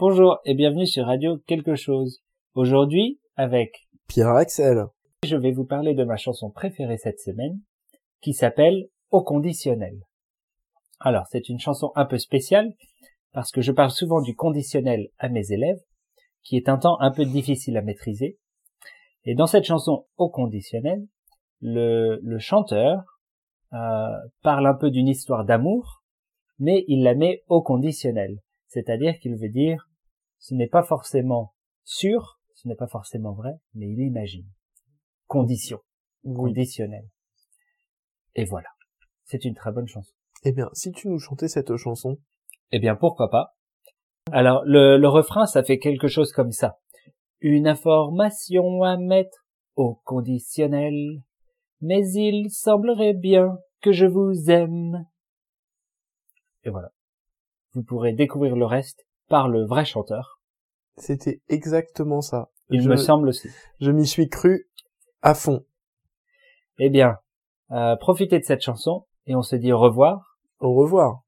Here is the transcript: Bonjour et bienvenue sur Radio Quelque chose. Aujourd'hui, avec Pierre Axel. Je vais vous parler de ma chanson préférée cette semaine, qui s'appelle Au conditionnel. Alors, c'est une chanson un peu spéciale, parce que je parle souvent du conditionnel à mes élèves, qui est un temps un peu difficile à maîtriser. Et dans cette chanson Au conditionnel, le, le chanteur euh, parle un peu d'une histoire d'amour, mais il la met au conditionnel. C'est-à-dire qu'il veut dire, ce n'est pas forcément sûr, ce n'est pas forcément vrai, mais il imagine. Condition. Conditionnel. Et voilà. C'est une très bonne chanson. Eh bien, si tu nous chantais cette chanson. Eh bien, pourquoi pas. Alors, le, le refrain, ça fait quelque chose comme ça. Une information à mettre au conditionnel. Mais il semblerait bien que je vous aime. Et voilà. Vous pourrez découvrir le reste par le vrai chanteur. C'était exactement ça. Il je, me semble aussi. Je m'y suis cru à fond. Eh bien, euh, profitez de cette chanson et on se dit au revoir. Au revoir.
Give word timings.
Bonjour 0.00 0.40
et 0.44 0.54
bienvenue 0.54 0.88
sur 0.88 1.06
Radio 1.06 1.38
Quelque 1.46 1.76
chose. 1.76 2.18
Aujourd'hui, 2.54 3.20
avec 3.36 3.86
Pierre 4.08 4.30
Axel. 4.30 4.86
Je 5.22 5.36
vais 5.36 5.52
vous 5.52 5.64
parler 5.64 5.94
de 5.94 6.02
ma 6.02 6.16
chanson 6.16 6.50
préférée 6.50 6.98
cette 6.98 7.20
semaine, 7.20 7.60
qui 8.20 8.32
s'appelle 8.32 8.88
Au 9.12 9.22
conditionnel. 9.22 10.00
Alors, 10.98 11.28
c'est 11.30 11.48
une 11.48 11.60
chanson 11.60 11.92
un 11.94 12.06
peu 12.06 12.18
spéciale, 12.18 12.74
parce 13.32 13.52
que 13.52 13.60
je 13.60 13.70
parle 13.70 13.92
souvent 13.92 14.20
du 14.20 14.34
conditionnel 14.34 15.10
à 15.18 15.28
mes 15.28 15.52
élèves, 15.52 15.80
qui 16.42 16.56
est 16.56 16.68
un 16.68 16.76
temps 16.76 17.00
un 17.00 17.12
peu 17.12 17.24
difficile 17.24 17.76
à 17.76 17.82
maîtriser. 17.82 18.36
Et 19.22 19.36
dans 19.36 19.46
cette 19.46 19.64
chanson 19.64 20.06
Au 20.16 20.28
conditionnel, 20.28 21.06
le, 21.60 22.18
le 22.20 22.38
chanteur 22.40 23.04
euh, 23.72 24.08
parle 24.42 24.66
un 24.66 24.74
peu 24.74 24.90
d'une 24.90 25.08
histoire 25.08 25.44
d'amour, 25.44 26.02
mais 26.58 26.84
il 26.88 27.04
la 27.04 27.14
met 27.14 27.44
au 27.46 27.62
conditionnel. 27.62 28.40
C'est-à-dire 28.74 29.20
qu'il 29.20 29.36
veut 29.36 29.48
dire, 29.48 29.88
ce 30.38 30.52
n'est 30.52 30.66
pas 30.66 30.82
forcément 30.82 31.54
sûr, 31.84 32.40
ce 32.54 32.66
n'est 32.66 32.74
pas 32.74 32.88
forcément 32.88 33.32
vrai, 33.32 33.52
mais 33.74 33.88
il 33.88 34.00
imagine. 34.00 34.48
Condition. 35.28 35.78
Conditionnel. 36.24 37.08
Et 38.34 38.44
voilà. 38.44 38.70
C'est 39.26 39.44
une 39.44 39.54
très 39.54 39.70
bonne 39.70 39.86
chanson. 39.86 40.12
Eh 40.42 40.50
bien, 40.50 40.70
si 40.72 40.90
tu 40.90 41.08
nous 41.08 41.20
chantais 41.20 41.46
cette 41.46 41.76
chanson. 41.76 42.18
Eh 42.72 42.80
bien, 42.80 42.96
pourquoi 42.96 43.30
pas. 43.30 43.54
Alors, 44.32 44.64
le, 44.64 44.98
le 44.98 45.08
refrain, 45.08 45.46
ça 45.46 45.62
fait 45.62 45.78
quelque 45.78 46.08
chose 46.08 46.32
comme 46.32 46.50
ça. 46.50 46.80
Une 47.38 47.68
information 47.68 48.82
à 48.82 48.96
mettre 48.96 49.46
au 49.76 50.00
conditionnel. 50.02 51.22
Mais 51.80 52.04
il 52.10 52.50
semblerait 52.50 53.14
bien 53.14 53.56
que 53.82 53.92
je 53.92 54.06
vous 54.06 54.50
aime. 54.50 55.06
Et 56.64 56.70
voilà. 56.70 56.90
Vous 57.74 57.82
pourrez 57.82 58.12
découvrir 58.12 58.56
le 58.56 58.66
reste 58.66 59.06
par 59.28 59.48
le 59.48 59.64
vrai 59.64 59.84
chanteur. 59.84 60.40
C'était 60.96 61.40
exactement 61.48 62.20
ça. 62.20 62.50
Il 62.70 62.82
je, 62.82 62.88
me 62.88 62.96
semble 62.96 63.28
aussi. 63.28 63.48
Je 63.80 63.90
m'y 63.90 64.06
suis 64.06 64.28
cru 64.28 64.68
à 65.22 65.34
fond. 65.34 65.64
Eh 66.78 66.88
bien, 66.88 67.18
euh, 67.72 67.96
profitez 67.96 68.38
de 68.38 68.44
cette 68.44 68.62
chanson 68.62 69.06
et 69.26 69.34
on 69.34 69.42
se 69.42 69.56
dit 69.56 69.72
au 69.72 69.78
revoir. 69.78 70.38
Au 70.60 70.74
revoir. 70.74 71.23